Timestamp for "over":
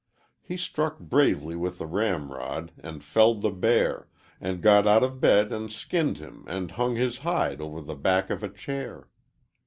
7.61-7.81